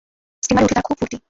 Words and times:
স্টিমারে 0.43 0.65
উঠে 0.65 0.75
তার 0.75 0.83
খুব 0.83 0.95
ফূর্তি। 0.99 1.17